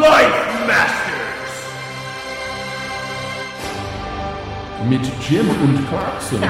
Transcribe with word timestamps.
Life 0.00 0.66
Masters. 0.66 1.52
Mit 4.88 5.02
Jim 5.28 5.50
und 5.50 5.86
Clarkson. 5.88 6.42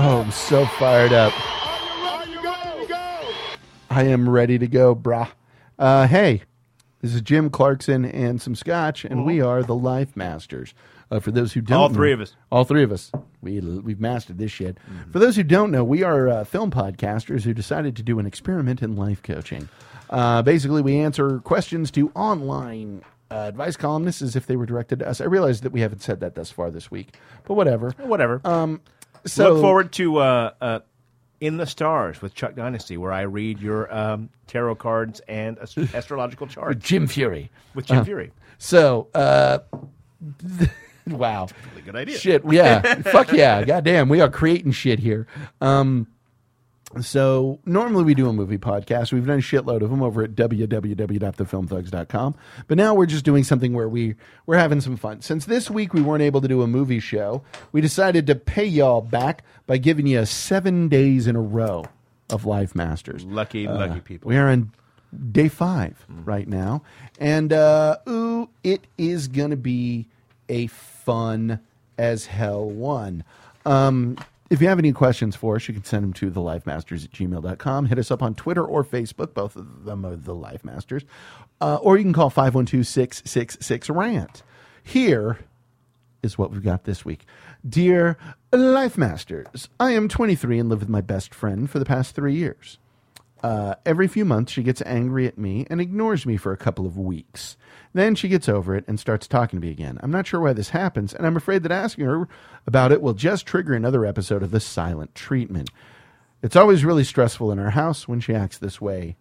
Oh, 0.00 0.22
I'm 0.22 0.30
so 0.30 0.64
fired 0.78 1.12
up. 1.12 1.34
I 3.90 4.04
am 4.04 4.28
ready 4.28 4.58
to 4.58 4.66
go, 4.66 4.94
brah. 4.94 5.28
Uh, 5.78 6.06
hey, 6.06 6.42
this 7.00 7.14
is 7.14 7.20
Jim 7.22 7.50
Clarkson 7.50 8.04
and 8.04 8.40
some 8.40 8.54
scotch, 8.54 9.04
and 9.04 9.24
we 9.24 9.40
are 9.40 9.62
the 9.62 9.74
Life 9.74 10.16
Masters. 10.16 10.74
Uh, 11.10 11.20
for 11.20 11.30
those 11.30 11.54
who 11.54 11.62
don't, 11.62 11.78
All 11.78 11.88
three 11.88 12.10
know- 12.10 12.14
of 12.14 12.20
us. 12.20 12.36
all 12.52 12.64
three 12.64 12.82
of 12.82 12.92
us, 12.92 13.10
we 13.40 13.60
we've 13.60 14.00
mastered 14.00 14.36
this 14.36 14.50
shit. 14.52 14.76
For 15.10 15.18
those 15.18 15.36
who 15.36 15.42
don't 15.42 15.70
know, 15.70 15.82
we 15.82 16.02
are 16.02 16.28
uh, 16.28 16.44
film 16.44 16.70
podcasters 16.70 17.44
who 17.44 17.54
decided 17.54 17.96
to 17.96 18.02
do 18.02 18.18
an 18.18 18.26
experiment 18.26 18.82
in 18.82 18.94
life 18.94 19.22
coaching. 19.22 19.70
Uh, 20.10 20.42
basically, 20.42 20.82
we 20.82 20.98
answer 20.98 21.38
questions 21.38 21.90
to 21.92 22.10
online 22.14 23.02
uh, 23.30 23.36
advice 23.48 23.76
columnists 23.78 24.20
as 24.20 24.36
if 24.36 24.46
they 24.46 24.56
were 24.56 24.66
directed 24.66 24.98
to 24.98 25.08
us. 25.08 25.22
I 25.22 25.24
realize 25.24 25.62
that 25.62 25.72
we 25.72 25.80
haven't 25.80 26.02
said 26.02 26.20
that 26.20 26.34
thus 26.34 26.50
far 26.50 26.70
this 26.70 26.90
week, 26.90 27.14
but 27.44 27.54
whatever. 27.54 27.92
Whatever. 28.00 28.42
Um, 28.44 28.82
so 29.24 29.54
Look 29.54 29.62
forward 29.62 29.92
to 29.92 30.18
uh, 30.18 30.50
uh, 30.60 30.78
In 31.40 31.56
the 31.56 31.66
Stars 31.66 32.20
with 32.20 32.34
Chuck 32.34 32.54
Dynasty, 32.56 32.96
where 32.96 33.12
I 33.12 33.22
read 33.22 33.60
your 33.60 33.92
um, 33.94 34.28
tarot 34.48 34.74
cards 34.76 35.20
and 35.28 35.58
ast- 35.60 35.78
astrological 35.94 36.46
charts 36.48 36.84
Jim 36.84 37.06
Fury. 37.06 37.50
with 37.74 37.86
Jim 37.86 37.98
Uh, 37.98 38.04
Fury. 38.04 38.32
So, 38.58 39.06
uh, 39.14 39.58
wow. 41.06 41.46
Really 41.70 41.82
good 41.82 41.96
idea. 41.96 42.18
Shit, 42.18 42.42
yeah. 42.50 42.96
Fuck 43.02 43.32
yeah. 43.32 43.62
Goddamn, 43.64 44.08
we 44.08 44.20
are 44.20 44.28
creating 44.28 44.72
shit 44.72 44.98
here. 44.98 45.26
Um, 45.60 46.08
so 47.00 47.58
normally 47.66 48.04
we 48.04 48.14
do 48.14 48.28
a 48.28 48.32
movie 48.32 48.58
podcast. 48.58 49.12
We've 49.12 49.26
done 49.26 49.38
a 49.38 49.42
shitload 49.42 49.82
of 49.82 49.90
them 49.90 50.02
over 50.02 50.22
at 50.22 50.34
www.thefilmthugs.com. 50.34 52.34
But 52.66 52.78
now 52.78 52.94
we're 52.94 53.06
just 53.06 53.24
doing 53.24 53.44
something 53.44 53.74
where 53.74 53.88
we 53.88 54.14
we're 54.46 54.56
having 54.56 54.80
some 54.80 54.96
fun. 54.96 55.20
Since 55.20 55.44
this 55.44 55.70
week 55.70 55.92
we 55.92 56.00
weren't 56.00 56.22
able 56.22 56.40
to 56.40 56.48
do 56.48 56.62
a 56.62 56.66
movie 56.66 57.00
show, 57.00 57.42
we 57.72 57.80
decided 57.80 58.26
to 58.28 58.34
pay 58.34 58.64
y'all 58.64 59.02
back 59.02 59.44
by 59.66 59.76
giving 59.76 60.06
you 60.06 60.24
7 60.24 60.88
days 60.88 61.26
in 61.26 61.36
a 61.36 61.42
row 61.42 61.84
of 62.30 62.46
Life 62.46 62.74
Masters. 62.74 63.24
Lucky, 63.24 63.68
lucky 63.68 64.00
people. 64.00 64.28
We 64.28 64.36
are 64.36 64.48
on 64.48 64.72
day 65.30 65.48
five 65.48 66.04
right 66.08 66.48
now, 66.48 66.82
and 67.18 67.52
uh, 67.52 67.98
ooh, 68.08 68.48
it 68.62 68.86
is 68.96 69.28
going 69.28 69.50
to 69.50 69.56
be 69.56 70.06
a 70.48 70.66
fun 70.68 71.60
as 71.96 72.26
hell 72.26 72.68
one. 72.68 73.24
Um, 73.64 74.16
if 74.50 74.62
you 74.62 74.68
have 74.68 74.78
any 74.78 74.92
questions 74.92 75.36
for 75.36 75.56
us, 75.56 75.68
you 75.68 75.74
can 75.74 75.84
send 75.84 76.04
them 76.04 76.12
to 76.14 76.30
thelifemasters 76.30 77.04
at 77.04 77.10
gmail.com. 77.12 77.86
Hit 77.86 77.98
us 77.98 78.10
up 78.10 78.22
on 78.22 78.34
Twitter 78.34 78.64
or 78.64 78.82
Facebook. 78.84 79.34
Both 79.34 79.56
of 79.56 79.84
them 79.84 80.06
are 80.06 80.16
the 80.16 80.34
Life 80.34 80.64
Masters. 80.64 81.04
Uh, 81.60 81.76
or 81.76 81.98
you 81.98 82.04
can 82.04 82.12
call 82.12 82.30
512 82.30 82.86
666 82.86 83.90
RANT. 83.90 84.42
Here 84.82 85.38
is 86.22 86.38
what 86.38 86.50
we've 86.50 86.62
got 86.62 86.84
this 86.84 87.04
week. 87.04 87.24
Dear 87.68 88.16
Life 88.52 88.96
Masters, 88.96 89.68
I 89.78 89.92
am 89.92 90.08
23 90.08 90.58
and 90.58 90.68
live 90.68 90.80
with 90.80 90.88
my 90.88 91.00
best 91.00 91.34
friend 91.34 91.68
for 91.70 91.78
the 91.78 91.84
past 91.84 92.14
three 92.14 92.34
years. 92.34 92.78
Uh, 93.42 93.74
every 93.86 94.08
few 94.08 94.24
months, 94.24 94.52
she 94.52 94.62
gets 94.62 94.82
angry 94.84 95.26
at 95.26 95.38
me 95.38 95.66
and 95.70 95.80
ignores 95.80 96.26
me 96.26 96.36
for 96.36 96.52
a 96.52 96.56
couple 96.56 96.86
of 96.86 96.98
weeks. 96.98 97.56
Then 97.94 98.14
she 98.14 98.28
gets 98.28 98.48
over 98.48 98.74
it 98.74 98.84
and 98.88 98.98
starts 98.98 99.26
talking 99.26 99.60
to 99.60 99.66
me 99.66 99.72
again. 99.72 99.98
I'm 100.02 100.10
not 100.10 100.26
sure 100.26 100.40
why 100.40 100.52
this 100.52 100.70
happens, 100.70 101.14
and 101.14 101.26
I'm 101.26 101.36
afraid 101.36 101.62
that 101.62 101.72
asking 101.72 102.04
her 102.04 102.28
about 102.66 102.92
it 102.92 103.00
will 103.00 103.14
just 103.14 103.46
trigger 103.46 103.74
another 103.74 104.04
episode 104.04 104.42
of 104.42 104.50
the 104.50 104.60
silent 104.60 105.14
treatment. 105.14 105.70
It's 106.42 106.56
always 106.56 106.84
really 106.84 107.04
stressful 107.04 107.50
in 107.50 107.58
our 107.58 107.70
house 107.70 108.06
when 108.06 108.20
she 108.20 108.34
acts 108.34 108.58
this 108.58 108.80
way. 108.80 109.16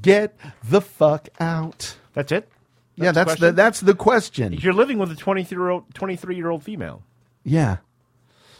Get 0.00 0.36
the 0.64 0.80
fuck 0.80 1.28
out. 1.38 1.96
That's 2.14 2.32
it. 2.32 2.48
yeah, 2.96 3.12
that's 3.12 3.32
the 3.32 3.36
question? 3.38 3.54
that's 3.54 3.80
the 3.80 3.94
question. 3.94 4.52
You're 4.54 4.72
living 4.72 4.98
with 4.98 5.10
a 5.12 5.16
23 5.16 5.56
year 5.56 5.68
old 5.70 5.94
23 5.94 6.36
year 6.36 6.50
old 6.50 6.62
female. 6.62 7.02
Yeah. 7.44 7.78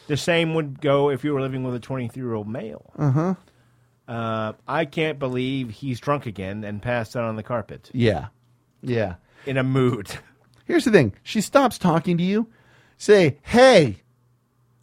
The 0.08 0.16
same 0.16 0.54
would 0.54 0.80
go 0.80 1.10
if 1.10 1.24
you 1.24 1.32
were 1.32 1.40
living 1.40 1.62
with 1.64 1.74
a 1.74 1.80
23 1.80 2.22
year 2.22 2.34
old 2.34 2.48
male. 2.48 2.90
Uh-huh. 2.98 3.34
Uh, 4.12 4.52
I 4.68 4.84
can't 4.84 5.18
believe 5.18 5.70
he's 5.70 5.98
drunk 6.00 6.26
again 6.26 6.64
and 6.64 6.82
passed 6.82 7.16
out 7.16 7.24
on 7.24 7.36
the 7.36 7.42
carpet 7.42 7.90
Yeah. 7.94 8.26
Yeah. 8.82 9.14
in 9.46 9.56
a 9.56 9.62
mood. 9.62 10.10
Here's 10.66 10.84
the 10.84 10.90
thing. 10.90 11.14
She 11.22 11.40
stops 11.40 11.78
talking 11.78 12.18
to 12.18 12.22
you. 12.22 12.48
Say, 12.98 13.38
hey, 13.42 14.02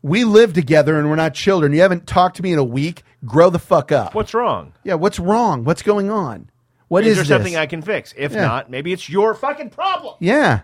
we 0.02 0.24
live 0.24 0.54
together 0.54 0.98
and 0.98 1.10
we're 1.10 1.16
not 1.16 1.34
children. 1.36 1.74
You 1.74 1.82
haven't 1.82 2.08
talked 2.08 2.38
to 2.38 2.44
me 2.44 2.54
in 2.54 2.60
a 2.60 2.64
week. 2.64 3.04
Grow 3.26 3.50
the 3.50 3.60
fuck 3.60 3.92
up. 3.92 4.16
What's 4.16 4.34
wrong? 4.34 4.74
Yeah, 4.84 4.96
what's 4.96 5.20
wrong? 5.20 5.64
What's 5.64 5.84
going 5.84 6.10
on? 6.10 6.50
What 6.88 7.04
is 7.04 7.12
is 7.12 7.16
there 7.18 7.24
this? 7.24 7.30
something 7.30 7.56
I 7.56 7.68
can 7.68 7.82
fix? 7.84 8.14
If 8.18 8.34
Yeah. 8.34 8.42
not, 8.46 8.72
maybe 8.72 8.92
it's 8.94 9.08
your 9.10 9.36
fucking 9.36 9.70
problem. 9.70 10.16
Yeah. 10.20 10.62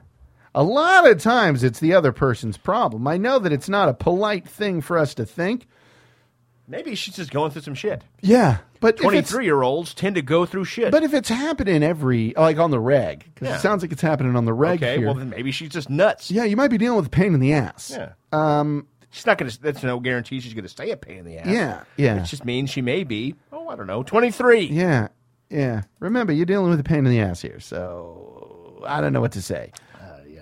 A 0.56 0.64
lot 0.64 1.08
of 1.08 1.22
times 1.22 1.64
it's 1.64 1.80
the 1.80 1.94
other 1.94 2.12
person's 2.12 2.58
problem. 2.58 3.08
I 3.08 3.18
know 3.18 3.38
that 3.40 3.54
it's 3.54 3.70
not 3.70 3.90
a 3.90 3.94
polite 3.94 4.48
thing 4.48 4.82
for 4.82 4.98
us 4.98 5.14
to 5.16 5.26
think. 5.26 5.68
Maybe 6.68 6.96
she's 6.96 7.16
just 7.16 7.32
going 7.32 7.52
through 7.52 7.62
some 7.62 7.76
shit. 7.76 8.04
Yeah. 8.22 8.58
But 8.80 8.98
23 8.98 9.46
year 9.46 9.62
olds 9.62 9.94
tend 9.94 10.16
to 10.16 10.22
go 10.22 10.46
through 10.46 10.66
shit. 10.66 10.92
But 10.92 11.04
if 11.04 11.14
it's 11.14 11.30
happening 11.30 11.84
every, 11.84 12.34
like 12.36 12.58
on 12.58 12.72
the 12.72 12.80
reg, 12.80 13.26
because 13.34 13.48
Yeah. 13.48 13.56
it 13.56 13.62
sounds 13.62 13.84
like 13.84 13.92
it's 13.92 14.02
happening 14.02 14.36
on 14.36 14.46
the 14.46 14.54
reg 14.54 14.82
okay, 14.84 14.98
here. 14.98 15.06
well 15.06 15.16
then 15.16 15.30
maybe 15.30 15.52
she's 15.52 15.70
just 15.70 15.90
nuts. 15.90 16.32
yeah, 16.32 16.44
you 16.44 16.56
might 16.58 16.70
be 16.70 16.78
dealing 16.78 16.98
with 16.98 17.06
a 17.08 17.10
pain 17.10 17.34
in 17.34 17.40
the 17.40 17.54
ass. 17.54 17.92
Yeah. 17.96 18.14
Um, 18.32 18.88
She's 19.12 19.26
not 19.26 19.38
going 19.38 19.50
to. 19.50 19.62
That's 19.62 19.82
no 19.82 20.02
guarantee 20.02 20.42
she's 20.42 20.54
going 20.54 20.64
to 20.66 20.70
stay 20.70 20.92
a 20.92 20.98
pain 20.98 21.20
in 21.20 21.26
the 21.26 21.38
ass. 21.38 21.48
Yeah, 21.48 21.84
yeah. 21.96 22.22
It 22.22 22.26
just 22.26 22.44
means 22.44 22.70
she 22.70 22.82
may 22.82 23.06
be. 23.06 23.36
Oh, 23.54 23.70
I 23.70 23.78
don't 23.78 23.88
know, 23.88 24.04
23. 24.04 24.66
Yeah, 24.66 25.08
yeah. 25.50 25.84
Remember, 26.02 26.34
you're 26.34 26.46
dealing 26.46 26.70
with 26.70 26.82
a 26.82 26.84
pain 26.84 27.06
in 27.06 27.12
the 27.12 27.22
ass 27.22 27.42
here, 27.42 27.62
so 27.62 28.84
I 28.86 29.00
don't 29.00 29.14
know 29.14 29.22
what 29.22 29.32
to 29.34 29.42
say. 29.42 29.72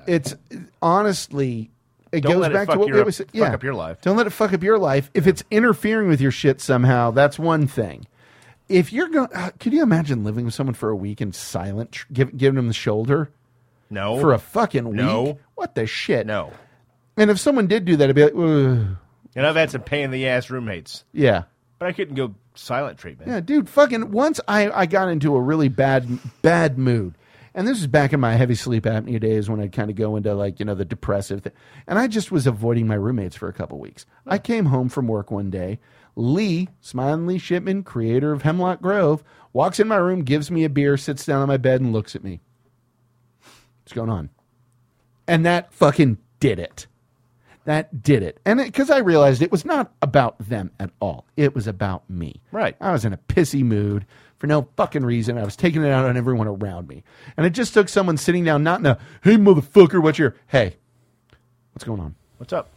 It's 0.07 0.35
honestly, 0.81 1.69
it 2.13 2.21
Don't 2.21 2.33
goes 2.41 2.49
back 2.49 2.67
to 2.67 2.73
fuck 2.73 2.79
what 2.79 2.91
we 2.91 2.99
always 2.99 3.15
say. 3.17 3.25
fuck 3.25 3.33
Yeah, 3.35 3.53
up 3.53 3.63
your 3.63 3.73
life. 3.73 3.99
Don't 4.01 4.15
let 4.15 4.27
it 4.27 4.29
fuck 4.31 4.53
up 4.53 4.63
your 4.63 4.77
life. 4.77 5.09
If 5.13 5.27
it's 5.27 5.43
interfering 5.51 6.07
with 6.07 6.21
your 6.21 6.31
shit 6.31 6.61
somehow, 6.61 7.11
that's 7.11 7.37
one 7.39 7.67
thing. 7.67 8.05
If 8.69 8.93
you're 8.93 9.09
going, 9.09 9.27
uh, 9.33 9.51
could 9.59 9.73
you 9.73 9.83
imagine 9.83 10.23
living 10.23 10.45
with 10.45 10.53
someone 10.53 10.73
for 10.73 10.89
a 10.89 10.95
week 10.95 11.19
and 11.21 11.35
silent, 11.35 11.91
tr- 11.91 12.05
give, 12.13 12.37
giving 12.37 12.55
them 12.55 12.67
the 12.69 12.73
shoulder 12.73 13.29
No. 13.89 14.19
for 14.19 14.31
a 14.33 14.39
fucking 14.39 14.85
week? 14.85 14.95
No. 14.95 15.39
What 15.55 15.75
the 15.75 15.85
shit? 15.85 16.25
no. 16.25 16.51
And 17.17 17.29
if 17.29 17.39
someone 17.39 17.67
did 17.67 17.85
do 17.85 17.95
that, 17.97 18.09
I'd 18.09 18.15
be 18.15 18.23
like, 18.23 18.33
Ugh. 18.35 18.97
And 19.35 19.45
I've 19.47 19.55
had 19.55 19.69
some 19.71 19.81
pain 19.81 20.05
in 20.05 20.11
the 20.11 20.27
ass 20.27 20.49
roommates, 20.49 21.03
yeah. 21.11 21.43
but 21.79 21.87
I 21.87 21.91
couldn't 21.91 22.15
go 22.15 22.33
silent 22.55 22.97
treatment. 22.99 23.29
Yeah, 23.29 23.39
dude, 23.39 23.67
fucking 23.69 24.11
once 24.11 24.39
I, 24.47 24.69
I 24.71 24.85
got 24.85 25.09
into 25.09 25.35
a 25.35 25.41
really 25.41 25.69
bad 25.69 26.07
bad 26.41 26.77
mood. 26.77 27.15
And 27.55 27.67
this 27.67 27.79
is 27.79 27.87
back 27.87 28.13
in 28.13 28.19
my 28.19 28.33
heavy 28.33 28.55
sleep 28.55 28.85
apnea 28.85 29.19
days 29.19 29.49
when 29.49 29.59
I'd 29.59 29.71
kind 29.71 29.91
of 29.91 29.95
go 29.95 30.15
into 30.15 30.33
like, 30.33 30.59
you 30.59 30.65
know, 30.65 30.73
the 30.73 30.85
depressive 30.85 31.41
thing. 31.41 31.53
And 31.87 31.99
I 31.99 32.07
just 32.07 32.31
was 32.31 32.47
avoiding 32.47 32.87
my 32.87 32.95
roommates 32.95 33.35
for 33.35 33.47
a 33.47 33.53
couple 33.53 33.79
weeks. 33.79 34.05
I 34.25 34.39
came 34.39 34.65
home 34.65 34.89
from 34.89 35.07
work 35.07 35.29
one 35.29 35.51
day. 35.51 35.79
Lee, 36.15 36.69
Smiling 36.81 37.27
Lee 37.27 37.37
Shipman, 37.37 37.83
creator 37.83 38.31
of 38.31 38.41
Hemlock 38.41 38.81
Grove, 38.81 39.23
walks 39.51 39.79
in 39.79 39.87
my 39.87 39.97
room, 39.97 40.23
gives 40.23 40.49
me 40.49 40.63
a 40.63 40.69
beer, 40.69 40.97
sits 40.97 41.25
down 41.25 41.41
on 41.41 41.47
my 41.47 41.57
bed, 41.57 41.81
and 41.81 41.93
looks 41.93 42.15
at 42.15 42.23
me. 42.23 42.39
What's 43.83 43.93
going 43.93 44.09
on? 44.09 44.29
And 45.27 45.45
that 45.45 45.73
fucking 45.73 46.17
did 46.39 46.59
it. 46.59 46.87
That 47.65 48.01
did 48.01 48.23
it. 48.23 48.39
And 48.45 48.59
because 48.59 48.89
I 48.89 48.97
realized 48.97 49.41
it 49.41 49.51
was 49.51 49.63
not 49.65 49.93
about 50.01 50.37
them 50.39 50.71
at 50.79 50.91
all, 50.99 51.25
it 51.37 51.55
was 51.55 51.65
about 51.65 52.09
me. 52.09 52.41
Right. 52.51 52.75
I 52.81 52.91
was 52.91 53.05
in 53.05 53.13
a 53.13 53.17
pissy 53.17 53.63
mood 53.63 54.05
for 54.43 54.47
no 54.47 54.67
fucking 54.75 55.05
reason. 55.05 55.37
I 55.37 55.45
was 55.45 55.55
taking 55.55 55.85
it 55.85 55.89
out 55.89 56.03
on 56.03 56.17
everyone 56.17 56.49
around 56.49 56.89
me. 56.89 57.05
And 57.37 57.45
it 57.45 57.51
just 57.51 57.73
took 57.73 57.87
someone 57.87 58.17
sitting 58.17 58.43
down, 58.43 58.61
not 58.61 58.81
in 58.81 58.85
a, 58.85 58.99
hey, 59.23 59.37
motherfucker, 59.37 60.03
what's 60.03 60.19
your, 60.19 60.35
hey, 60.47 60.75
what's 61.71 61.85
going 61.85 62.01
on? 62.01 62.15
What's 62.39 62.51
up? 62.51 62.69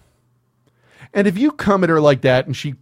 And 1.12 1.26
if 1.26 1.36
you 1.36 1.50
come 1.50 1.82
at 1.82 1.90
her 1.90 2.00
like 2.00 2.20
that 2.20 2.46
and 2.46 2.56
she 2.56 2.76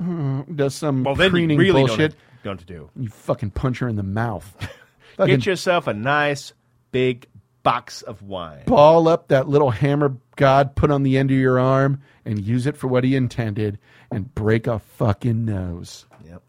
mm, 0.00 0.56
does 0.56 0.74
some 0.74 1.04
Well, 1.04 1.14
then 1.14 1.30
preening 1.30 1.58
really 1.58 1.82
don't 1.82 1.88
bullshit, 1.88 2.14
what 2.42 2.58
to 2.58 2.64
do. 2.64 2.88
you 2.96 3.10
fucking 3.10 3.50
punch 3.50 3.80
her 3.80 3.88
in 3.88 3.96
the 3.96 4.02
mouth. 4.02 4.50
Get 5.18 5.44
yourself 5.44 5.86
a 5.86 5.92
nice 5.92 6.54
big 6.92 7.26
box 7.62 8.00
of 8.00 8.22
wine. 8.22 8.62
ball 8.64 9.08
up 9.08 9.28
that 9.28 9.46
little 9.46 9.72
hammer 9.72 10.16
God 10.36 10.74
put 10.74 10.90
on 10.90 11.02
the 11.02 11.18
end 11.18 11.30
of 11.30 11.36
your 11.36 11.58
arm 11.60 12.00
and 12.24 12.42
use 12.42 12.64
it 12.64 12.78
for 12.78 12.88
what 12.88 13.04
he 13.04 13.14
intended 13.14 13.78
and 14.10 14.34
break 14.34 14.66
a 14.66 14.78
fucking 14.78 15.44
nose. 15.44 16.06
Yep. 16.24 16.42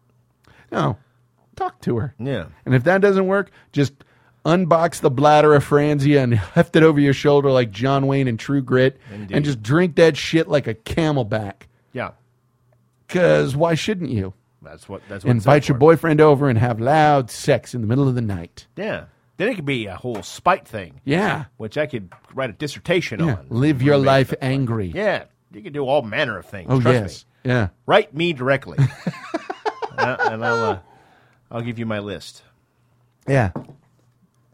No, 0.71 0.97
talk 1.57 1.81
to 1.81 1.97
her. 1.97 2.15
Yeah. 2.19 2.45
And 2.65 2.73
if 2.75 2.83
that 2.85 3.01
doesn't 3.01 3.27
work, 3.27 3.51
just 3.73 3.93
unbox 4.45 5.01
the 5.01 5.11
bladder 5.11 5.53
of 5.53 5.67
Franzia 5.67 6.23
and 6.23 6.33
heft 6.33 6.75
it 6.75 6.83
over 6.83 6.99
your 6.99 7.13
shoulder 7.13 7.51
like 7.51 7.71
John 7.71 8.07
Wayne 8.07 8.27
in 8.27 8.37
True 8.37 8.61
Grit 8.61 8.97
Indeed. 9.13 9.35
and 9.35 9.45
just 9.45 9.61
drink 9.61 9.95
that 9.95 10.15
shit 10.15 10.47
like 10.47 10.67
a 10.67 10.73
CamelBak. 10.73 11.63
Yeah. 11.91 12.11
Because 13.07 13.55
why 13.55 13.75
shouldn't 13.75 14.09
you? 14.09 14.33
That's 14.61 14.87
what. 14.89 15.01
That's 15.07 15.23
what. 15.23 15.31
Invite 15.31 15.67
your 15.67 15.77
boyfriend 15.77 16.19
over 16.21 16.49
and 16.49 16.57
have 16.59 16.79
loud 16.79 17.31
sex 17.31 17.73
in 17.73 17.81
the 17.81 17.87
middle 17.87 18.07
of 18.07 18.15
the 18.15 18.21
night. 18.21 18.67
Yeah. 18.75 19.05
Then 19.37 19.49
it 19.49 19.55
could 19.55 19.65
be 19.65 19.85
a 19.85 19.95
whole 19.95 20.23
spite 20.23 20.67
thing, 20.67 20.99
Yeah. 21.05 21.45
which 21.57 21.77
I 21.77 21.85
could 21.85 22.11
write 22.33 22.49
a 22.49 22.53
dissertation 22.53 23.19
yeah. 23.19 23.35
on. 23.35 23.45
Live 23.49 23.81
your 23.83 23.97
life 23.97 24.33
angry. 24.41 24.87
Yeah, 24.87 25.25
you 25.53 25.61
can 25.61 25.73
do 25.73 25.85
all 25.85 26.01
manner 26.01 26.39
of 26.39 26.45
things. 26.47 26.67
Oh, 26.71 26.81
trust 26.81 26.95
yes. 26.95 27.25
me. 27.45 27.51
Yeah. 27.51 27.67
Write 27.85 28.15
me 28.15 28.33
directly, 28.33 28.79
uh, 29.97 30.17
and 30.21 30.43
I'll 30.43 30.65
uh, 30.65 30.79
I'll 31.51 31.61
give 31.61 31.79
you 31.79 31.85
my 31.85 31.99
list. 31.99 32.43
Yeah. 33.27 33.51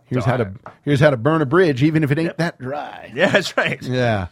Here's 0.06 0.26
how 0.26 0.38
to 0.38 0.54
here's 0.84 1.00
how 1.00 1.10
to 1.10 1.18
burn 1.18 1.42
a 1.42 1.46
bridge, 1.46 1.82
even 1.82 2.04
if 2.04 2.12
it 2.12 2.20
ain't 2.20 2.38
that 2.38 2.60
dry. 2.60 3.12
Yeah, 3.16 3.30
that's 3.30 3.56
right. 3.58 3.82
Yeah. 3.82 4.28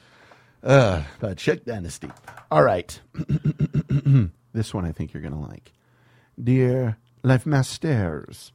Uh, 0.63 1.04
but 1.19 1.38
Chuck 1.38 1.60
Dynasty. 1.66 2.10
All 2.52 2.63
right. 2.63 3.00
this 4.54 4.74
one 4.74 4.86
I 4.86 4.92
think 4.92 5.13
you're 5.13 5.24
going 5.24 5.34
to 5.34 5.40
like. 5.40 5.74
Dear 6.42 6.98
Life 7.24 7.46
Masters, 7.46 8.52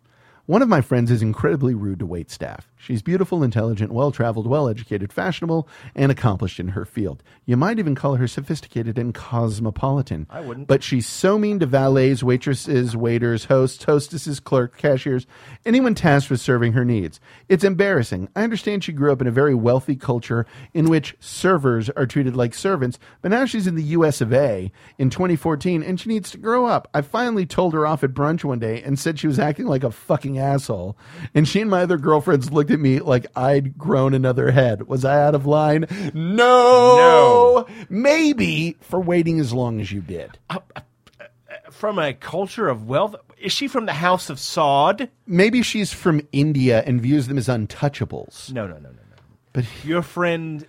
one 0.47 0.63
of 0.63 0.69
my 0.69 0.81
friends 0.81 1.11
is 1.11 1.23
incredibly 1.23 1.75
rude 1.75 1.99
to 1.99 2.07
wait 2.07 2.31
staff. 2.31 2.71
She's 2.87 3.03
beautiful, 3.03 3.43
intelligent, 3.43 3.91
well 3.91 4.13
traveled, 4.13 4.47
well 4.47 4.69
educated, 4.69 5.13
fashionable, 5.13 5.67
and 5.97 6.13
accomplished 6.13 6.61
in 6.61 6.69
her 6.69 6.85
field. 6.85 7.21
You 7.45 7.57
might 7.57 7.81
even 7.81 7.97
call 7.97 8.15
her 8.15 8.29
sophisticated 8.29 8.97
and 8.97 9.13
cosmopolitan. 9.13 10.29
I 10.31 10.41
wouldn't. 10.41 10.69
But 10.69 10.85
she's 10.85 11.05
so 11.05 11.37
mean 11.37 11.59
to 11.59 11.67
valets, 11.67 12.23
waitresses, 12.23 12.97
waiters, 12.97 13.47
hosts, 13.47 13.83
hostesses, 13.83 14.39
clerks, 14.39 14.81
cashiers, 14.81 15.27
anyone 15.65 15.97
tasked 15.97 16.31
with 16.31 16.41
serving 16.41 16.75
her 16.75 16.85
needs. 16.85 17.19
It's 17.49 17.65
embarrassing. 17.65 18.29
I 18.37 18.45
understand 18.45 18.85
she 18.85 18.93
grew 18.93 19.11
up 19.11 19.21
in 19.21 19.27
a 19.27 19.33
very 19.33 19.57
wealthy 19.57 19.97
culture 19.97 20.47
in 20.73 20.89
which 20.89 21.17
servers 21.19 21.91
are 21.91 22.07
treated 22.07 22.37
like 22.37 22.55
servants, 22.55 23.01
but 23.21 23.33
now 23.33 23.47
she's 23.47 23.67
in 23.67 23.75
the 23.75 23.83
US 23.83 24.21
of 24.21 24.33
A 24.33 24.71
in 24.97 25.11
2014 25.11 25.83
and 25.83 25.99
she 25.99 26.09
needs 26.09 26.31
to 26.31 26.39
grow 26.39 26.67
up. 26.67 26.87
I 26.95 27.01
finally 27.01 27.47
told 27.47 27.75
her 27.75 27.85
off 27.85 28.05
at 28.05 28.15
brunch 28.15 28.45
one 28.45 28.61
day 28.61 28.81
and 28.81 28.97
said 28.97 29.19
she 29.19 29.27
was 29.27 29.41
acting 29.41 29.67
like 29.67 29.83
a 29.83 29.91
fucking 29.91 30.39
asshole. 30.39 30.97
And 31.35 31.49
she 31.49 31.61
and 31.61 31.69
my 31.69 31.83
other 31.83 31.99
girlfriends 31.99 32.53
looked 32.53 32.71
at 32.71 32.76
me 32.81 33.01
like 33.01 33.27
I'd 33.37 33.77
grown 33.79 34.15
another 34.15 34.51
head. 34.51 34.87
Was 34.89 35.05
I 35.05 35.23
out 35.23 35.35
of 35.35 35.47
line? 35.47 35.87
No. 36.15 36.97
No. 36.97 37.67
Maybe 37.89 38.77
for 38.81 39.01
waiting 39.01 39.41
as 39.41 39.53
long 39.53 39.81
as 39.81 39.91
you 39.93 40.01
did. 40.01 40.39
Uh, 40.51 40.59
uh, 40.75 40.81
uh, 41.21 41.71
from 41.71 41.99
a 41.99 42.13
culture 42.15 42.69
of 42.69 42.89
wealth, 42.89 43.15
is 43.39 43.53
she 43.53 43.69
from 43.69 43.87
the 43.87 43.93
House 43.93 44.31
of 44.31 44.39
Saud? 44.39 45.09
Maybe 45.27 45.63
she's 45.63 45.93
from 45.93 46.27
India 46.33 46.83
and 46.87 47.01
views 47.01 47.27
them 47.29 47.39
as 47.39 47.49
untouchables. 47.49 48.53
No, 48.53 48.67
no, 48.67 48.75
no, 48.75 48.81
no, 48.81 48.89
no. 48.91 49.17
But 49.53 49.65
Your 49.85 50.03
friend 50.03 50.67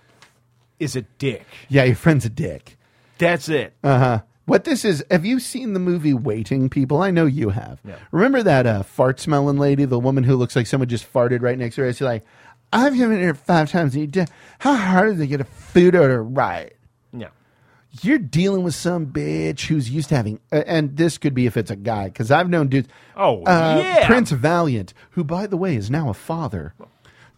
is 0.78 0.96
a 0.96 1.02
dick. 1.02 1.44
yeah, 1.68 1.84
your 1.84 1.96
friend's 1.96 2.24
a 2.24 2.30
dick. 2.30 2.76
That's 3.18 3.48
it. 3.48 3.74
Uh 3.82 3.98
huh. 3.98 4.20
What 4.48 4.64
this 4.64 4.82
is, 4.82 5.04
have 5.10 5.26
you 5.26 5.40
seen 5.40 5.74
the 5.74 5.78
movie 5.78 6.14
Waiting 6.14 6.70
People? 6.70 7.02
I 7.02 7.10
know 7.10 7.26
you 7.26 7.50
have. 7.50 7.80
Yeah. 7.84 7.96
Remember 8.12 8.42
that 8.42 8.66
uh, 8.66 8.82
fart 8.82 9.20
smelling 9.20 9.58
lady, 9.58 9.84
the 9.84 9.98
woman 9.98 10.24
who 10.24 10.36
looks 10.36 10.56
like 10.56 10.66
someone 10.66 10.88
just 10.88 11.12
farted 11.12 11.42
right 11.42 11.58
next 11.58 11.74
to 11.74 11.82
her? 11.82 11.92
She's 11.92 12.00
like, 12.00 12.24
I've 12.72 12.96
been 12.96 13.12
here 13.12 13.34
five 13.34 13.70
times. 13.70 13.92
And 13.92 14.00
you 14.00 14.06
did. 14.06 14.30
How 14.58 14.74
hard 14.74 15.10
is 15.10 15.14
it 15.16 15.18
to 15.18 15.26
get 15.26 15.40
a 15.42 15.44
food 15.44 15.94
order 15.94 16.22
right? 16.24 16.72
yeah. 17.12 17.28
You're 18.00 18.18
dealing 18.18 18.62
with 18.62 18.74
some 18.74 19.08
bitch 19.08 19.66
who's 19.66 19.90
used 19.90 20.08
to 20.08 20.16
having, 20.16 20.40
uh, 20.50 20.62
and 20.66 20.96
this 20.96 21.18
could 21.18 21.34
be 21.34 21.44
if 21.44 21.58
it's 21.58 21.70
a 21.70 21.76
guy, 21.76 22.04
because 22.04 22.30
I've 22.30 22.48
known 22.48 22.68
dudes. 22.68 22.88
Oh, 23.16 23.42
uh, 23.44 23.82
yeah. 23.82 24.06
Prince 24.06 24.30
Valiant, 24.30 24.94
who, 25.10 25.24
by 25.24 25.46
the 25.46 25.58
way, 25.58 25.76
is 25.76 25.90
now 25.90 26.08
a 26.08 26.14
father. 26.14 26.74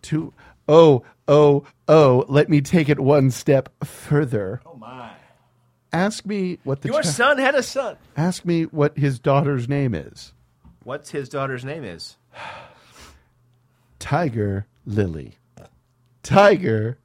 To 0.03 0.33
oh 0.69 1.03
oh 1.27 1.65
oh, 1.89 2.25
let 2.29 2.49
me 2.49 2.61
take 2.61 2.89
it 2.89 3.01
one 3.01 3.33
step 3.33 3.69
further. 3.85 4.61
Oh 4.65 4.77
my. 4.77 5.11
Ask 5.93 6.25
me 6.25 6.59
what 6.65 6.83
the 6.83 6.89
Your 6.89 7.03
chi- 7.03 7.09
son 7.09 7.39
had 7.39 7.55
a 7.55 7.63
son. 7.63 7.97
ask 8.17 8.45
me 8.45 8.65
what 8.65 8.97
his 8.97 9.19
daughter's 9.19 9.69
name 9.69 9.95
is. 9.95 10.33
What's 10.85 11.11
his 11.11 11.29
daughter's 11.29 11.65
name 11.65 11.85
is? 11.85 12.17
Tiger 13.99 14.67
Lily. 14.87 15.37
Tiger 16.23 16.99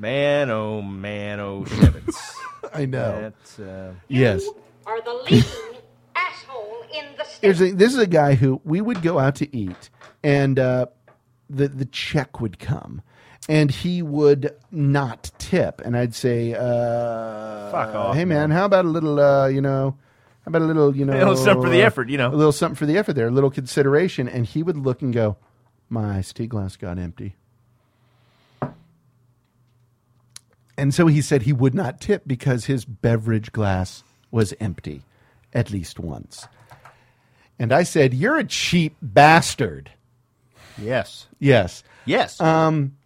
Man, 0.00 0.48
oh 0.48 0.80
man, 0.80 1.40
oh 1.40 1.64
Shevitz. 1.64 2.16
I 2.72 2.86
know. 2.86 3.20
That's 3.20 3.58
uh, 3.58 3.92
Yes. 4.08 4.46
Are 4.86 4.98
the 5.02 5.12
leading 5.12 5.44
asshole 6.16 6.84
in 6.98 7.04
the 7.18 7.24
state. 7.24 7.38
Here's 7.42 7.60
a, 7.60 7.72
this 7.72 7.92
is 7.92 7.98
a 7.98 8.06
guy 8.06 8.34
who 8.34 8.62
we 8.64 8.80
would 8.80 9.02
go 9.02 9.18
out 9.18 9.34
to 9.36 9.54
eat, 9.54 9.90
and 10.24 10.58
uh, 10.58 10.86
the 11.50 11.68
the 11.68 11.84
check 11.84 12.40
would 12.40 12.58
come, 12.58 13.02
and 13.46 13.70
he 13.70 14.00
would 14.00 14.56
not 14.70 15.30
tip, 15.36 15.82
and 15.84 15.94
I'd 15.94 16.14
say, 16.14 16.54
uh, 16.54 17.70
Fuck 17.70 17.94
off, 17.94 18.16
Hey 18.16 18.24
man, 18.24 18.50
how 18.50 18.64
about 18.64 18.86
a 18.86 18.88
little, 18.88 19.20
uh, 19.20 19.48
you 19.48 19.60
know, 19.60 19.98
how 20.44 20.48
about 20.48 20.62
a 20.62 20.64
little, 20.64 20.96
you 20.96 21.04
know, 21.04 21.12
a 21.12 21.18
little 21.18 21.36
something 21.36 21.62
for 21.62 21.68
the 21.68 21.82
uh, 21.82 21.86
effort, 21.86 22.08
you 22.08 22.16
know. 22.16 22.28
a 22.28 22.34
little 22.34 22.52
something 22.52 22.76
for 22.76 22.86
the 22.86 22.96
effort 22.96 23.12
there, 23.12 23.28
a 23.28 23.30
little 23.30 23.50
consideration, 23.50 24.30
and 24.30 24.46
he 24.46 24.62
would 24.62 24.78
look 24.78 25.02
and 25.02 25.12
go, 25.12 25.36
my 25.90 26.16
iced 26.16 26.36
tea 26.36 26.46
glass 26.46 26.76
got 26.76 26.98
empty. 26.98 27.36
And 30.78 30.94
so 30.94 31.06
he 31.06 31.20
said 31.20 31.42
he 31.42 31.52
would 31.52 31.74
not 31.74 32.00
tip 32.00 32.22
because 32.26 32.64
his 32.64 32.84
beverage 32.84 33.52
glass 33.52 34.02
was 34.30 34.54
empty 34.60 35.02
at 35.52 35.70
least 35.70 35.98
once. 35.98 36.46
And 37.58 37.72
I 37.72 37.82
said, 37.82 38.14
You're 38.14 38.38
a 38.38 38.44
cheap 38.44 38.96
bastard. 39.02 39.90
yes, 40.80 41.26
Yes. 41.38 41.82
yes. 42.06 42.40
Um, 42.40 42.96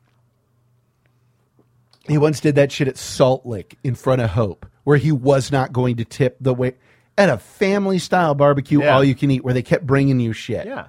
he 2.07 2.19
once 2.19 2.41
did 2.41 2.55
that 2.57 2.71
shit 2.71 2.87
at 2.89 2.99
Salt 2.99 3.47
Lick 3.47 3.79
in 3.83 3.95
front 3.95 4.21
of 4.21 4.31
Hope, 4.31 4.67
where 4.85 4.99
he 4.99 5.11
was 5.11 5.51
not 5.51 5.73
going 5.73 5.97
to 5.97 6.05
tip 6.05 6.37
the 6.41 6.53
way 6.55 6.75
at 7.17 7.31
a 7.31 7.39
family 7.39 7.99
style 7.99 8.35
barbecue, 8.35 8.81
Yeah. 8.83 8.95
all 8.95 9.03
you 9.05 9.15
can 9.15 9.31
eat, 9.31 9.43
where 9.43 9.55
they 9.55 9.63
kept 9.63 9.87
bringing 9.87 10.21
you 10.21 10.33
shit. 10.33 10.67
yeah. 10.67 10.87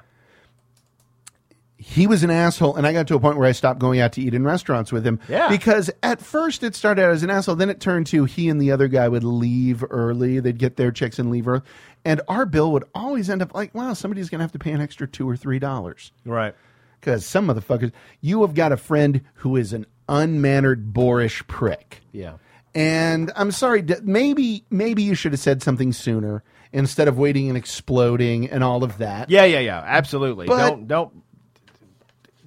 He 1.88 2.08
was 2.08 2.24
an 2.24 2.32
asshole 2.32 2.76
and 2.76 2.88
i 2.88 2.92
got 2.94 3.08
to 3.08 3.16
a 3.16 3.20
point 3.20 3.38
where 3.38 3.48
i 3.48 3.52
stopped 3.52 3.80
going 3.80 4.00
out 4.00 4.12
to 4.12 4.22
eat 4.22 4.34
in 4.34 4.44
restaurants 4.44 4.92
with 4.92 5.06
him 5.06 5.20
Yeah. 5.30 5.50
because 5.50 5.92
at 6.02 6.20
first 6.20 6.64
it 6.64 6.74
started 6.76 7.04
out 7.04 7.12
as 7.12 7.22
an 7.22 7.30
asshole 7.30 7.56
then 7.56 7.70
it 7.70 7.80
turned 7.80 8.08
to 8.08 8.26
he 8.26 8.50
and 8.50 8.60
the 8.60 8.72
other 8.72 8.88
guy 8.88 9.08
would 9.08 9.24
leave 9.24 9.84
early 9.92 10.40
they'd 10.40 10.58
get 10.58 10.78
their 10.78 10.92
checks 10.92 11.20
and 11.20 11.30
leave 11.30 11.48
early 11.48 11.62
and 12.04 12.22
our 12.28 12.46
bill 12.48 12.72
would 12.72 12.86
always 12.96 13.30
end 13.30 13.42
up 13.44 13.54
like 13.54 13.74
wow 13.76 13.94
somebody's 13.94 14.30
gonna 14.30 14.44
have 14.44 14.52
to 14.52 14.60
pay 14.60 14.72
an 14.72 14.82
extra 14.82 15.08
two 15.08 15.30
or 15.30 15.38
three 15.38 15.60
dollars 15.60 16.12
Right. 16.26 16.56
because 17.00 17.24
some 17.26 17.48
motherfuckers 17.48 17.92
you 18.20 18.42
have 18.42 18.56
got 18.56 18.72
a 18.72 18.78
friend 18.78 19.22
who 19.36 19.56
is 19.56 19.72
an 19.72 19.86
unmannered 20.10 20.92
boorish 20.92 21.46
prick 21.48 22.02
Yeah. 22.12 22.38
and 22.74 23.32
I'm 23.36 23.52
sorry, 23.52 23.84
maybe 24.04 24.66
maybe 24.72 25.04
you 25.04 25.14
should 25.16 25.34
have 25.34 25.40
said 25.40 25.62
something 25.62 25.94
sooner 25.94 26.44
instead 26.74 27.08
of 27.08 27.18
waiting 27.18 27.48
and 27.48 27.58
exploding 27.58 28.50
and 28.50 28.62
all 28.64 28.84
of 28.84 28.98
that. 28.98 29.30
Yeah, 29.30 29.46
yeah, 29.46 29.60
yeah. 29.60 29.82
Absolutely. 29.86 30.46
But- 30.48 30.58
don't 30.58 30.88
don't 30.88 31.14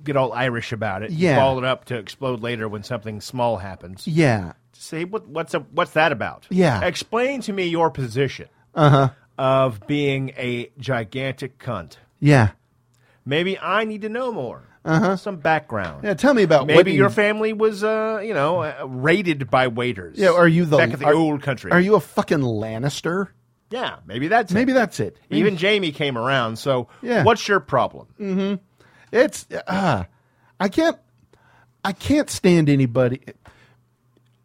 get 0.08 0.16
all 0.16 0.32
Irish 0.32 0.72
about 0.72 1.02
it. 1.02 1.10
Yeah. 1.12 1.36
Ball 1.36 1.58
it 1.58 1.64
up 1.64 1.84
to 1.86 1.96
explode 1.96 2.40
later 2.42 2.68
when 2.68 2.82
something 2.82 3.20
small 3.20 3.58
happens. 3.58 4.06
Yeah. 4.08 4.54
Say 4.72 5.04
what 5.04 5.28
what's 5.28 5.54
a, 5.54 5.60
what's 5.60 5.92
that 5.92 6.10
about? 6.12 6.46
Yeah. 6.50 6.84
Explain 6.84 7.40
to 7.42 7.52
me 7.52 7.66
your 7.68 7.90
position 7.90 8.48
Uh-huh. 8.74 9.10
of 9.38 9.86
being 9.86 10.30
a 10.36 10.70
gigantic 10.78 11.58
cunt. 11.58 11.96
Yeah. 12.20 12.50
Maybe 13.24 13.58
I 13.58 13.84
need 13.84 14.02
to 14.02 14.08
know 14.08 14.32
more. 14.32 14.64
Uh-huh. 14.84 15.16
Some 15.16 15.36
background. 15.36 16.04
Yeah, 16.04 16.14
tell 16.14 16.32
me 16.32 16.42
about 16.44 16.66
Maybe 16.66 16.92
your 16.94 17.10
family 17.10 17.52
was, 17.52 17.84
uh, 17.84 18.22
you 18.24 18.32
know, 18.32 18.62
uh, 18.62 18.86
raided 18.88 19.50
by 19.50 19.68
waiters. 19.68 20.16
Yeah, 20.16 20.30
are 20.30 20.48
you 20.48 20.64
the 20.64 20.78
back 20.78 20.90
the 20.98 21.04
are- 21.04 21.14
old 21.14 21.42
country? 21.42 21.70
Are 21.72 21.80
you 21.80 21.94
a 21.96 22.00
fucking 22.00 22.38
Lannister? 22.40 23.28
Yeah, 23.70 23.96
maybe 24.06 24.28
that's 24.28 24.50
Maybe 24.50 24.72
it. 24.72 24.76
that's 24.76 24.98
it. 24.98 25.18
Even 25.28 25.58
Jaime 25.58 25.92
came 25.92 26.16
around. 26.16 26.56
So, 26.58 26.88
Yeah. 27.02 27.22
what's 27.24 27.46
your 27.48 27.60
problem? 27.60 28.06
It's 29.12 29.46
uh, 29.66 30.04
I 30.60 30.68
can't 30.68 30.96
I 31.84 31.92
can't 31.92 32.28
stand 32.30 32.68
anybody. 32.68 33.20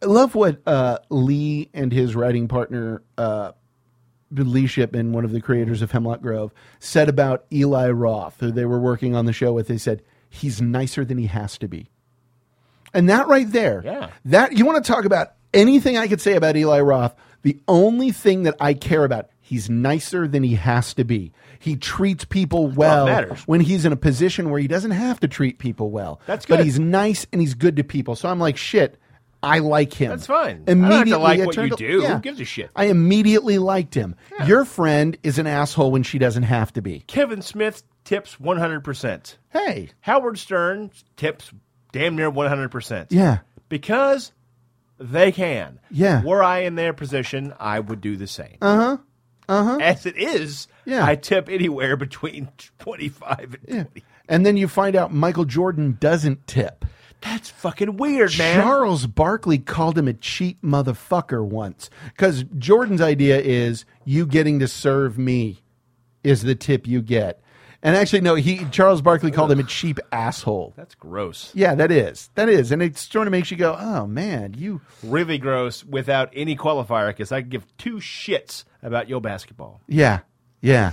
I 0.02 0.06
love 0.06 0.34
what 0.34 0.60
uh, 0.66 0.98
Lee 1.10 1.70
and 1.72 1.92
his 1.92 2.14
writing 2.14 2.46
partner 2.48 3.02
uh, 3.16 3.52
Lee 4.30 4.66
Shipman, 4.66 5.12
one 5.12 5.24
of 5.24 5.32
the 5.32 5.40
creators 5.40 5.80
of 5.82 5.90
Hemlock 5.92 6.20
Grove, 6.20 6.52
said 6.78 7.08
about 7.08 7.44
Eli 7.52 7.88
Roth, 7.90 8.36
who 8.40 8.50
they 8.50 8.64
were 8.64 8.80
working 8.80 9.14
on 9.14 9.26
the 9.26 9.32
show 9.32 9.52
with. 9.52 9.68
They 9.68 9.78
said 9.78 10.02
he's 10.28 10.60
nicer 10.60 11.04
than 11.04 11.18
he 11.18 11.26
has 11.26 11.56
to 11.58 11.68
be, 11.68 11.88
and 12.92 13.08
that 13.08 13.28
right 13.28 13.50
there, 13.50 13.82
Yeah. 13.84 14.10
that 14.26 14.52
you 14.56 14.64
want 14.66 14.84
to 14.84 14.92
talk 14.92 15.04
about 15.04 15.32
anything 15.52 15.96
I 15.96 16.08
could 16.08 16.20
say 16.20 16.34
about 16.34 16.56
Eli 16.56 16.80
Roth. 16.80 17.14
The 17.42 17.58
only 17.68 18.10
thing 18.10 18.42
that 18.44 18.56
I 18.58 18.74
care 18.74 19.04
about, 19.04 19.28
he's 19.44 19.68
nicer 19.68 20.26
than 20.26 20.42
he 20.42 20.54
has 20.54 20.94
to 20.94 21.04
be. 21.04 21.30
He 21.58 21.76
treats 21.76 22.24
people 22.24 22.66
well 22.68 23.06
when 23.46 23.60
he's 23.60 23.84
in 23.84 23.92
a 23.92 23.96
position 23.96 24.48
where 24.50 24.58
he 24.58 24.66
doesn't 24.66 24.90
have 24.92 25.20
to 25.20 25.28
treat 25.28 25.58
people 25.58 25.90
well. 25.90 26.20
That's 26.26 26.46
good. 26.46 26.56
But 26.56 26.64
he's 26.64 26.78
nice 26.80 27.26
and 27.30 27.40
he's 27.40 27.52
good 27.54 27.76
to 27.76 27.84
people. 27.84 28.16
So 28.16 28.28
I'm 28.28 28.38
like, 28.40 28.56
shit. 28.56 28.98
I 29.42 29.58
like 29.58 29.92
him. 29.92 30.08
That's 30.08 30.26
fine. 30.26 30.64
I 30.66 30.72
don't 30.72 30.80
have 30.84 30.90
to 30.90 31.12
Immediately, 31.12 31.22
like 31.22 31.46
what 31.46 31.56
you 31.58 31.76
do. 31.76 32.00
yeah. 32.02 32.14
Who 32.14 32.20
gives 32.22 32.40
a 32.40 32.46
shit? 32.46 32.70
I 32.74 32.86
immediately 32.86 33.58
liked 33.58 33.92
him. 33.92 34.16
Your 34.46 34.64
friend 34.64 35.18
is 35.22 35.38
an 35.38 35.46
asshole 35.46 35.90
when 35.90 36.02
she 36.02 36.18
doesn't 36.18 36.44
have 36.44 36.72
to 36.72 36.80
be. 36.80 37.00
Kevin 37.06 37.42
Smith 37.42 37.82
tips 38.04 38.36
100%. 38.36 39.36
Hey, 39.50 39.90
Howard 40.00 40.38
Stern 40.38 40.90
tips 41.16 41.52
damn 41.92 42.16
near 42.16 42.30
100%. 42.30 43.08
yeah, 43.10 43.40
Because 43.68 44.32
they 44.98 45.30
can. 45.30 45.78
Yeah. 45.90 46.22
Were 46.22 46.42
I 46.42 46.60
in 46.60 46.76
their 46.76 46.94
position, 46.94 47.52
I 47.60 47.80
would 47.80 48.00
do 48.00 48.16
the 48.16 48.26
same. 48.26 48.56
Uh 48.62 48.76
huh. 48.76 48.96
Uh 49.48 49.64
huh. 49.64 49.78
As 49.80 50.06
it 50.06 50.16
is, 50.16 50.68
Yeah. 50.84 51.04
I 51.04 51.16
tip 51.16 51.48
anywhere 51.48 51.96
between 51.96 52.48
25 52.78 53.38
and 53.40 53.58
yeah. 53.68 53.82
20. 53.84 54.04
And 54.28 54.46
then 54.46 54.56
you 54.56 54.68
find 54.68 54.96
out 54.96 55.12
Michael 55.12 55.44
Jordan 55.44 55.96
doesn't 56.00 56.46
tip. 56.46 56.84
That's 57.20 57.48
fucking 57.50 57.96
weird, 57.96 58.36
man. 58.36 58.60
Charles 58.62 59.06
Barkley 59.06 59.58
called 59.58 59.96
him 59.96 60.08
a 60.08 60.12
cheap 60.12 60.60
motherfucker 60.62 61.44
once 61.44 61.88
because 62.08 62.44
Jordan's 62.58 63.00
idea 63.00 63.40
is 63.40 63.84
you 64.04 64.26
getting 64.26 64.58
to 64.60 64.68
serve 64.68 65.16
me 65.18 65.62
is 66.22 66.42
the 66.42 66.54
tip 66.54 66.86
you 66.86 67.00
get. 67.02 67.40
And 67.84 67.94
actually, 67.94 68.22
no, 68.22 68.34
he 68.34 68.64
Charles 68.70 69.02
Barkley 69.02 69.30
called 69.30 69.52
him 69.52 69.60
a 69.60 69.64
cheap 69.64 70.00
asshole. 70.10 70.72
That's 70.74 70.94
gross. 70.94 71.52
Yeah, 71.54 71.74
that 71.74 71.92
is. 71.92 72.30
That 72.34 72.48
is. 72.48 72.72
And 72.72 72.82
it 72.82 72.96
sort 72.96 73.28
of 73.28 73.30
makes 73.30 73.50
you 73.50 73.58
go, 73.58 73.76
oh, 73.78 74.06
man, 74.06 74.54
you. 74.56 74.80
Really 75.02 75.36
gross 75.36 75.84
without 75.84 76.30
any 76.32 76.56
qualifier 76.56 77.08
because 77.08 77.30
I 77.30 77.42
could 77.42 77.50
give 77.50 77.76
two 77.76 77.96
shits 77.96 78.64
about 78.82 79.10
your 79.10 79.20
basketball. 79.20 79.82
Yeah. 79.86 80.20
Yeah. 80.62 80.92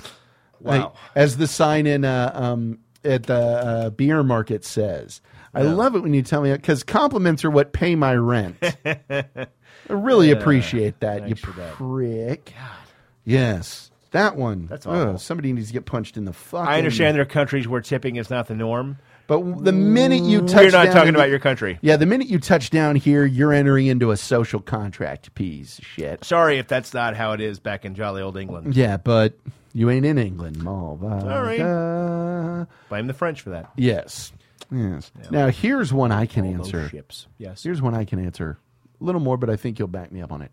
Wow. 0.59 0.71
Like, 0.71 0.91
as 1.15 1.37
the 1.37 1.47
sign 1.47 1.87
in 1.87 2.03
uh, 2.03 2.31
um, 2.33 2.79
at 3.05 3.23
the 3.23 3.35
uh, 3.35 3.89
beer 3.91 4.21
market 4.21 4.65
says. 4.65 5.21
I 5.53 5.63
love 5.63 5.95
it 5.95 5.99
when 5.99 6.13
you 6.13 6.21
tell 6.21 6.41
me 6.41 6.51
because 6.53 6.83
compliments 6.83 7.43
are 7.43 7.51
what 7.51 7.73
pay 7.73 7.95
my 7.95 8.15
rent. 8.15 8.57
I 8.85 9.47
really 9.89 10.31
appreciate 10.31 11.01
that, 11.01 11.21
you 11.27 11.35
thanks 11.35 11.41
for 11.41 11.51
that. 11.51 11.73
prick. 11.73 12.53
Yes, 13.25 13.90
that 14.11 14.35
one. 14.35 14.67
That's 14.67 14.85
Ugh, 14.85 14.93
awful. 14.95 15.17
somebody 15.19 15.51
needs 15.53 15.67
to 15.67 15.73
get 15.73 15.85
punched 15.85 16.17
in 16.17 16.25
the 16.25 16.33
fucking. 16.33 16.67
I 16.67 16.77
understand 16.77 17.15
there 17.15 17.21
are 17.23 17.25
countries 17.25 17.67
where 17.67 17.81
tipping 17.81 18.15
is 18.17 18.29
not 18.29 18.47
the 18.47 18.55
norm. 18.55 18.97
but 19.27 19.63
the 19.63 19.71
minute 19.71 20.23
you 20.23 20.41
touch, 20.41 20.65
We're 20.65 20.71
not 20.71 20.85
down 20.85 20.93
talking 20.93 21.09
in 21.09 21.15
about 21.15 21.29
your 21.29 21.39
country. 21.39 21.79
Yeah, 21.81 21.95
the 21.97 22.05
minute 22.05 22.27
you 22.27 22.39
touch 22.39 22.69
down 22.69 22.95
here, 22.97 23.25
you're 23.25 23.53
entering 23.53 23.87
into 23.87 24.11
a 24.11 24.17
social 24.17 24.59
contract. 24.59 25.33
Piece 25.35 25.79
of 25.79 25.85
shit. 25.85 26.23
Sorry 26.25 26.57
if 26.59 26.67
that's 26.67 26.93
not 26.93 27.15
how 27.15 27.31
it 27.33 27.41
is 27.41 27.59
back 27.59 27.85
in 27.85 27.95
jolly 27.95 28.21
old 28.21 28.37
England. 28.37 28.75
Yeah, 28.75 28.97
but 28.97 29.33
you 29.73 29.89
ain't 29.89 30.05
in 30.05 30.17
England, 30.17 30.67
All 30.67 30.97
right. 30.97 32.67
Blame 32.89 33.07
the 33.07 33.13
French 33.13 33.41
for 33.41 33.51
that. 33.51 33.71
Yes. 33.77 34.31
Yes. 34.71 35.11
Now 35.31 35.47
here's 35.49 35.91
one 35.93 36.11
I 36.11 36.25
can 36.25 36.45
answer. 36.45 36.87
ships. 36.89 37.27
Yes. 37.37 37.63
Here's 37.63 37.81
one 37.81 37.93
I 37.93 38.05
can 38.05 38.23
answer. 38.23 38.57
A 38.99 39.03
little 39.03 39.21
more, 39.21 39.37
but 39.37 39.49
I 39.49 39.55
think 39.55 39.79
you'll 39.79 39.87
back 39.87 40.11
me 40.11 40.21
up 40.21 40.31
on 40.31 40.41
it. 40.41 40.51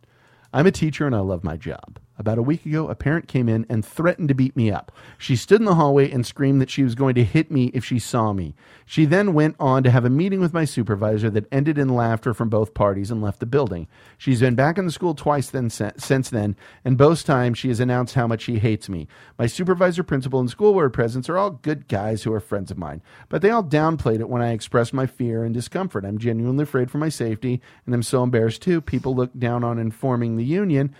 I'm 0.52 0.66
a 0.66 0.72
teacher 0.72 1.06
and 1.06 1.14
I 1.14 1.20
love 1.20 1.44
my 1.44 1.56
job. 1.56 1.98
About 2.18 2.38
a 2.38 2.42
week 2.42 2.66
ago, 2.66 2.88
a 2.88 2.96
parent 2.96 3.28
came 3.28 3.48
in 3.48 3.64
and 3.68 3.84
threatened 3.84 4.28
to 4.28 4.34
beat 4.34 4.56
me 4.56 4.72
up. 4.72 4.90
She 5.18 5.36
stood 5.36 5.60
in 5.60 5.66
the 5.66 5.76
hallway 5.76 6.10
and 6.10 6.26
screamed 6.26 6.60
that 6.60 6.70
she 6.70 6.82
was 6.82 6.96
going 6.96 7.14
to 7.14 7.22
hit 7.22 7.50
me 7.50 7.66
if 7.66 7.84
she 7.84 8.00
saw 8.00 8.32
me. 8.32 8.56
She 8.84 9.04
then 9.04 9.34
went 9.34 9.54
on 9.60 9.82
to 9.84 9.90
have 9.90 10.04
a 10.04 10.10
meeting 10.10 10.40
with 10.40 10.52
my 10.52 10.64
supervisor 10.64 11.30
that 11.30 11.46
ended 11.52 11.78
in 11.78 11.94
laughter 11.94 12.34
from 12.34 12.48
both 12.48 12.74
parties 12.74 13.10
and 13.10 13.22
left 13.22 13.38
the 13.38 13.46
building. 13.46 13.86
She's 14.16 14.40
been 14.40 14.56
back 14.56 14.78
in 14.78 14.86
the 14.86 14.92
school 14.92 15.14
twice 15.14 15.50
then, 15.50 15.70
since 15.70 16.30
then, 16.30 16.56
and 16.84 16.98
both 16.98 17.24
times 17.24 17.58
she 17.58 17.68
has 17.68 17.78
announced 17.78 18.14
how 18.14 18.26
much 18.26 18.42
she 18.42 18.58
hates 18.58 18.88
me. 18.88 19.06
My 19.38 19.46
supervisor, 19.46 20.02
principal, 20.02 20.40
and 20.40 20.50
school 20.50 20.72
board 20.72 20.92
presidents 20.92 21.28
are 21.28 21.38
all 21.38 21.50
good 21.50 21.86
guys 21.86 22.24
who 22.24 22.32
are 22.32 22.40
friends 22.40 22.70
of 22.70 22.78
mine, 22.78 23.00
but 23.28 23.42
they 23.42 23.50
all 23.50 23.62
downplayed 23.62 24.20
it 24.20 24.28
when 24.28 24.42
I 24.42 24.52
expressed 24.52 24.92
my 24.92 25.06
fear 25.06 25.44
and 25.44 25.54
discomfort. 25.54 26.04
I'm 26.04 26.18
genuinely 26.18 26.64
afraid 26.64 26.90
for 26.90 26.98
my 26.98 27.10
safety, 27.10 27.60
and 27.86 27.94
I'm 27.94 28.02
so 28.02 28.24
embarrassed 28.24 28.62
too. 28.62 28.80
People 28.80 29.14
look 29.14 29.38
down 29.38 29.62
on 29.62 29.78
informing 29.78 30.36
the 30.36 30.44
union, 30.44 30.94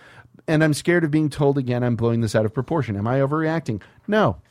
and 0.49 0.63
I'm 0.63 0.73
scared 0.73 1.03
of 1.03 1.11
being 1.11 1.29
told 1.29 1.57
again 1.57 1.83
I'm 1.83 1.95
blowing 1.95 2.21
this 2.21 2.35
out 2.35 2.43
of 2.43 2.53
proportion. 2.53 2.97
Am 2.97 3.07
I 3.07 3.19
overreacting? 3.19 3.81
No. 4.07 4.41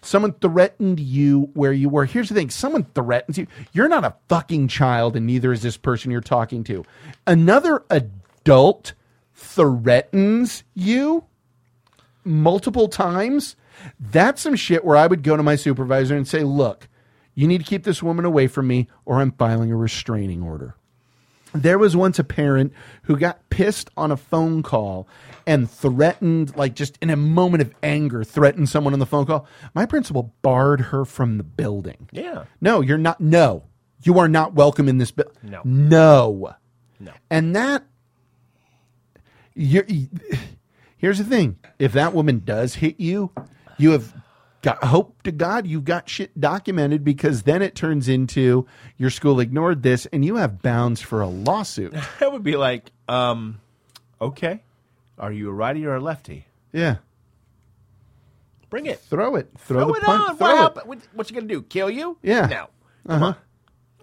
Someone 0.00 0.32
threatened 0.32 0.98
you 0.98 1.50
where 1.52 1.72
you 1.72 1.88
were. 1.88 2.06
Here's 2.06 2.30
the 2.30 2.34
thing 2.34 2.50
someone 2.50 2.84
threatens 2.94 3.38
you. 3.38 3.46
You're 3.72 3.88
not 3.88 4.04
a 4.04 4.16
fucking 4.28 4.68
child, 4.68 5.16
and 5.16 5.26
neither 5.26 5.52
is 5.52 5.62
this 5.62 5.76
person 5.76 6.10
you're 6.10 6.20
talking 6.22 6.64
to. 6.64 6.84
Another 7.26 7.84
adult 7.90 8.94
threatens 9.34 10.64
you 10.74 11.24
multiple 12.24 12.88
times. 12.88 13.56
That's 14.00 14.42
some 14.42 14.56
shit 14.56 14.84
where 14.84 14.96
I 14.96 15.06
would 15.06 15.22
go 15.22 15.36
to 15.36 15.42
my 15.42 15.56
supervisor 15.56 16.16
and 16.16 16.26
say, 16.26 16.42
Look, 16.42 16.88
you 17.34 17.46
need 17.46 17.58
to 17.58 17.64
keep 17.64 17.84
this 17.84 18.02
woman 18.02 18.24
away 18.24 18.46
from 18.46 18.66
me, 18.66 18.88
or 19.04 19.20
I'm 19.20 19.32
filing 19.32 19.70
a 19.70 19.76
restraining 19.76 20.42
order. 20.42 20.74
There 21.54 21.78
was 21.78 21.96
once 21.96 22.18
a 22.18 22.24
parent 22.24 22.72
who 23.02 23.16
got 23.16 23.48
pissed 23.48 23.88
on 23.96 24.10
a 24.10 24.16
phone 24.16 24.62
call 24.62 25.06
and 25.46 25.70
threatened, 25.70 26.56
like 26.56 26.74
just 26.74 26.98
in 27.00 27.10
a 27.10 27.16
moment 27.16 27.62
of 27.62 27.72
anger, 27.82 28.24
threatened 28.24 28.68
someone 28.68 28.92
on 28.92 28.98
the 28.98 29.06
phone 29.06 29.24
call. 29.24 29.46
My 29.72 29.86
principal 29.86 30.34
barred 30.42 30.80
her 30.80 31.04
from 31.04 31.38
the 31.38 31.44
building. 31.44 32.08
Yeah. 32.12 32.44
No, 32.60 32.80
you're 32.80 32.98
not. 32.98 33.20
No, 33.20 33.62
you 34.02 34.18
are 34.18 34.28
not 34.28 34.54
welcome 34.54 34.88
in 34.88 34.98
this 34.98 35.12
building. 35.12 35.36
No. 35.42 35.60
No. 35.64 36.54
No. 36.98 37.12
And 37.30 37.54
that, 37.54 37.84
you're, 39.54 39.86
here's 40.96 41.18
the 41.18 41.24
thing: 41.24 41.58
if 41.78 41.92
that 41.92 42.14
woman 42.14 42.42
does 42.44 42.76
hit 42.76 42.98
you, 42.98 43.30
you 43.78 43.92
have 43.92 44.12
got 44.64 44.82
hope 44.82 45.22
to 45.22 45.30
God 45.30 45.66
you 45.66 45.80
got 45.80 46.08
shit 46.08 46.38
documented 46.40 47.04
because 47.04 47.42
then 47.42 47.62
it 47.62 47.74
turns 47.74 48.08
into 48.08 48.66
your 48.96 49.10
school 49.10 49.38
ignored 49.38 49.82
this 49.82 50.06
and 50.06 50.24
you 50.24 50.36
have 50.36 50.62
bounds 50.62 51.00
for 51.00 51.20
a 51.20 51.28
lawsuit. 51.28 51.94
That 52.18 52.32
would 52.32 52.42
be 52.42 52.56
like, 52.56 52.90
um, 53.08 53.60
okay, 54.20 54.62
are 55.18 55.30
you 55.30 55.50
a 55.50 55.52
righty 55.52 55.84
or 55.86 55.94
a 55.96 56.00
lefty? 56.00 56.46
yeah, 56.72 56.96
Bring 58.70 58.86
it. 58.86 58.98
throw 59.00 59.36
it, 59.36 59.48
throw, 59.58 59.80
Throw 59.84 59.88
the 59.92 59.98
it 60.00 60.02
punch, 60.02 60.30
on. 60.30 60.36
throw 60.36 60.46
What, 60.62 60.76
it. 60.78 60.86
what- 60.86 60.98
what's 61.12 61.28
he 61.30 61.34
gonna 61.36 61.46
do? 61.46 61.62
Kill 61.62 61.90
you? 61.90 62.16
Yeah. 62.22 62.46
No. 62.46 62.68
Come 63.06 63.22
on. 63.22 63.36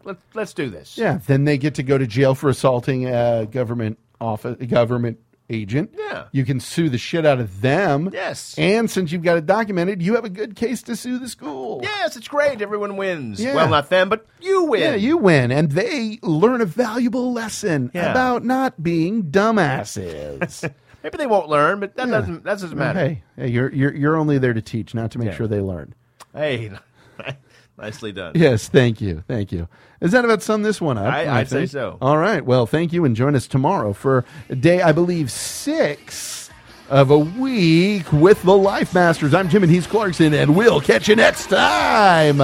Let's 0.03 0.21
let's 0.33 0.53
do 0.53 0.69
this. 0.69 0.97
Yeah, 0.97 1.19
then 1.27 1.43
they 1.45 1.57
get 1.57 1.75
to 1.75 1.83
go 1.83 1.97
to 1.97 2.07
jail 2.07 2.33
for 2.35 2.49
assaulting 2.49 3.07
a 3.07 3.45
government 3.45 3.99
office, 4.19 4.57
a 4.59 4.65
government 4.65 5.19
agent. 5.51 5.93
Yeah. 5.97 6.25
you 6.31 6.45
can 6.45 6.59
sue 6.59 6.89
the 6.89 6.97
shit 6.97 7.25
out 7.25 7.39
of 7.39 7.61
them. 7.61 8.09
Yes. 8.13 8.55
and 8.57 8.89
since 8.89 9.11
you've 9.11 9.21
got 9.23 9.37
it 9.37 9.45
documented, 9.45 10.01
you 10.01 10.15
have 10.15 10.25
a 10.25 10.29
good 10.29 10.55
case 10.55 10.81
to 10.83 10.95
sue 10.95 11.19
the 11.19 11.27
school. 11.29 11.79
Yes, 11.83 12.15
it's 12.15 12.27
great. 12.27 12.61
Everyone 12.61 12.95
wins. 12.97 13.39
Yeah. 13.41 13.55
Well, 13.55 13.69
not 13.69 13.89
them, 13.89 14.09
but 14.09 14.25
you 14.39 14.63
win. 14.63 14.81
Yeah, 14.81 14.95
you 14.95 15.17
win, 15.17 15.51
and 15.51 15.71
they 15.71 16.19
learn 16.21 16.61
a 16.61 16.65
valuable 16.65 17.33
lesson 17.33 17.91
Yeah. 17.93 18.11
about 18.11 18.43
not 18.45 18.81
being 18.81 19.23
dumbasses. 19.23 20.71
Maybe 21.03 21.17
they 21.17 21.27
won't 21.27 21.49
learn, 21.49 21.79
but 21.79 21.95
that 21.95 22.07
Yeah. 22.07 22.19
doesn't 22.19 22.43
that 22.43 22.59
doesn't 22.59 22.77
matter. 22.77 22.99
hey, 22.99 23.23
hey, 23.35 23.49
you're 23.49 23.71
you're 23.73 23.93
you're 23.95 24.15
only 24.17 24.37
there 24.37 24.53
to 24.53 24.61
teach, 24.61 24.93
not 24.93 25.11
to 25.11 25.19
make 25.19 25.29
Yeah. 25.29 25.35
sure 25.35 25.47
they 25.47 25.59
learn. 25.61 25.93
Hey, 26.33 26.71
nicely 27.81 28.11
done. 28.11 28.33
Yes, 28.35 28.67
thank 28.69 29.01
you, 29.01 29.23
thank 29.27 29.51
you. 29.51 29.67
Is 29.99 30.11
that 30.11 30.23
about 30.23 30.41
sum 30.41 30.61
this 30.61 30.79
one 30.79 30.97
up? 30.97 31.11
I- 31.13 31.39
I'd 31.39 31.49
say 31.49 31.65
so. 31.65 31.97
All 32.01 32.17
right, 32.17 32.45
well, 32.45 32.65
thank 32.65 32.93
you, 32.93 33.03
and 33.05 33.15
join 33.15 33.35
us 33.35 33.47
tomorrow 33.47 33.93
for 33.93 34.23
day, 34.59 34.81
I 34.81 34.91
believe, 34.91 35.31
six 35.31 36.49
of 36.89 37.09
a 37.09 37.17
week 37.17 38.11
with 38.11 38.41
the 38.43 38.55
Life 38.57 38.93
Masters. 38.93 39.33
I'm 39.33 39.49
Jim 39.49 39.63
and 39.63 39.71
he's 39.71 39.87
Clarkson, 39.87 40.33
and 40.33 40.55
we'll 40.55 40.81
catch 40.81 41.07
you 41.07 41.15
next 41.15 41.47
time. 41.47 42.41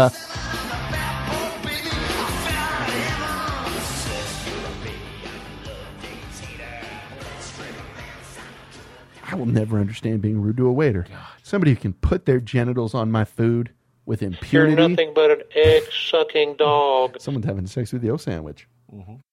I 9.30 9.36
will 9.36 9.46
never 9.46 9.80
understand 9.80 10.22
being 10.22 10.42
rude 10.42 10.58
to 10.58 10.68
a 10.68 10.72
waiter. 10.72 11.06
Somebody 11.44 11.72
who 11.72 11.78
can 11.78 11.94
put 11.94 12.26
their 12.26 12.40
genitals 12.40 12.94
on 12.94 13.12
my 13.12 13.26
food 13.26 13.72
with 14.08 14.24
You're 14.52 14.68
nothing 14.68 15.12
but 15.14 15.30
an 15.30 15.42
egg 15.54 15.84
sucking 15.92 16.56
dog. 16.56 17.18
Someone's 17.20 17.46
having 17.46 17.68
sex 17.68 17.94
with 17.94 18.02
the 18.02 18.10
O 18.10 18.18
sandwich. 18.18 18.68
Mm-hmm. 18.92 19.18